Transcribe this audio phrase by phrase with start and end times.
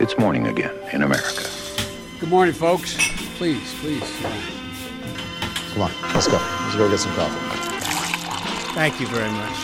[0.00, 1.42] It's morning again in America.
[2.20, 2.94] Good morning, folks.
[3.38, 4.08] Please, please.
[5.72, 6.38] Come on, let's go.
[6.38, 7.42] Let's go get some coffee.
[8.74, 9.58] Thank you very much.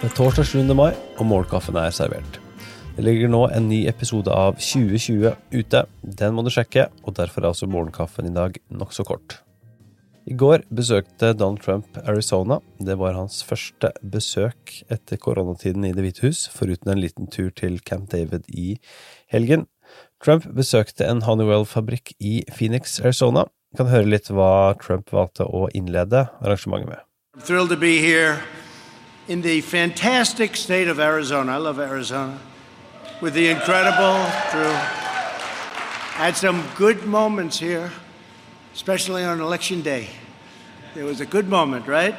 [0.00, 0.74] Det er torsdag 7.
[0.74, 2.40] mai, og morgenkaffen er servert.
[2.96, 5.84] Det ligger nå en ny episode av 2020 ute.
[6.02, 9.40] Den må du sjekke, og derfor er også morgenkaffen i dag nokså kort.
[10.32, 12.56] I går besøkte Donald Trump Arizona.
[12.80, 17.50] Det var hans første besøk etter koronatiden i Det hvite hus, foruten en liten tur
[17.52, 18.78] til Camp David i
[19.28, 19.66] helgen.
[20.24, 23.44] Trump besøkte en Honeywell-fabrikk i Phoenix, Arizona.
[23.72, 27.04] Vi kan høre litt hva Trump valgte å innlede arrangementet med.
[27.36, 28.40] I'm thrilled to be here
[29.28, 31.58] in the fantastic state of Arizona.
[31.58, 32.38] I love Arizona.
[33.20, 34.16] With the incredible
[34.48, 34.72] crew.
[36.16, 37.90] Had some good moments here,
[38.74, 40.08] especially on election day.
[40.96, 42.14] It was a good moment, right?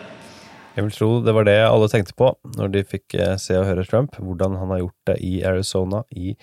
[0.73, 3.67] Jeg vil tro det var det alle tenkte på når de fikk eh, se og
[3.67, 6.34] høre Trump, hvordan han har gjort det i Arizona i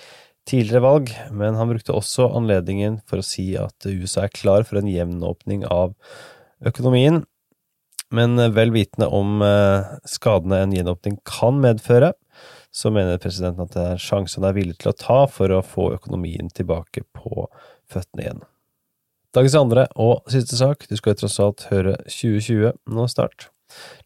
[0.47, 4.79] tidligere valg, men han brukte også anledningen for å si at USA er klar for
[4.81, 5.97] en jevnåpning av
[6.67, 7.25] økonomien.
[8.15, 12.13] Men vel vitende om eh, skadene en gjenåpning kan medføre,
[12.71, 15.63] så mener presidenten at det er sjansen han er villig til å ta for å
[15.67, 17.49] få økonomien tilbake på
[17.91, 18.43] føttene igjen.
[19.31, 23.47] Dagens andre og siste sak, du skal jo tross alt høre 2020 nå snart.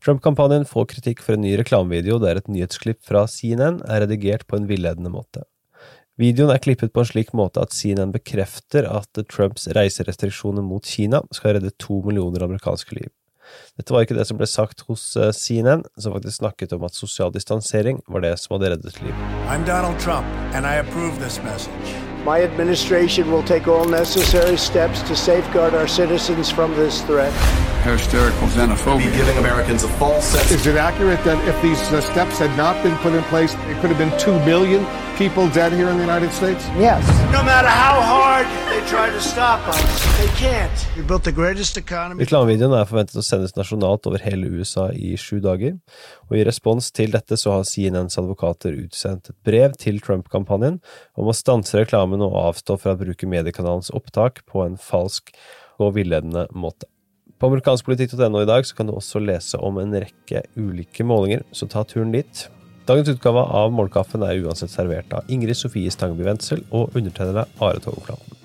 [0.04, 4.58] Trump-kampanjen får kritikk for en ny reklamevideo der et nyhetsklipp fra CNN er redigert på
[4.58, 5.46] en villedende måte.
[6.20, 11.22] Videoen er klippet på en slik måte at CNN bekrefter at Trumps reiserestriksjoner mot Kina
[11.32, 13.08] skal redde to millioner amerikanske liv.
[13.76, 16.94] Dette var ikke det som ble sagt hos eh, CNN, som faktisk snakket om at
[16.94, 19.14] sosial distansering var det som hadde reddet liv.
[19.48, 21.94] I'm Donald Trump, and I approve this message.
[22.24, 27.30] My administration will take all necessary steps to safeguard our citizens from this threat.
[27.84, 29.12] Hysterical xenophobia.
[29.12, 30.50] Giving Americans a false sense.
[30.50, 33.76] Is it accurate that if these uh, steps had not been put in place, it
[33.80, 34.86] could have been 2 million
[35.18, 36.64] people dead here in the United States?
[36.80, 37.04] Yes.
[37.30, 37.93] No matter how
[42.20, 45.78] Reklamevideoen er forventet å sendes nasjonalt over hele USA i sju dager,
[46.28, 50.82] og i respons til dette så har CNNs advokater utsendt et brev til Trump-kampanjen
[51.16, 55.32] om å stanse reklamen og avstå fra å bruke mediekanalens opptak på en falsk
[55.80, 56.90] og villedende måte.
[57.40, 61.66] På amerikanskpolitikk.no i dag så kan du også lese om en rekke ulike målinger, så
[61.72, 62.46] ta turen dit.
[62.84, 67.80] Dagens utgave av Målkaffen er uansett servert av Ingrid Sofie Stangeby Wendsel og undertegnede Are
[67.80, 68.43] Togflaten.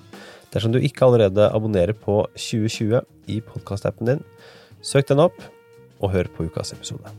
[0.53, 4.23] Dersom du ikke allerede abonnerer på 2020 i podkastappen din,
[4.81, 5.37] søk den opp
[5.99, 7.11] og hør på ukas episode.